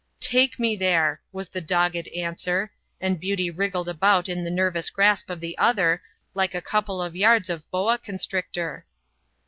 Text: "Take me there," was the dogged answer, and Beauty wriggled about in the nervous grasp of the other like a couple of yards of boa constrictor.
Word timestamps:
"Take 0.19 0.57
me 0.57 0.75
there," 0.75 1.21
was 1.31 1.49
the 1.49 1.61
dogged 1.61 2.07
answer, 2.07 2.71
and 2.99 3.19
Beauty 3.19 3.51
wriggled 3.51 3.87
about 3.87 4.27
in 4.27 4.43
the 4.43 4.49
nervous 4.49 4.89
grasp 4.89 5.29
of 5.29 5.39
the 5.39 5.55
other 5.59 6.01
like 6.33 6.55
a 6.55 6.59
couple 6.59 7.03
of 7.03 7.15
yards 7.15 7.51
of 7.51 7.69
boa 7.69 7.99
constrictor. 7.99 8.87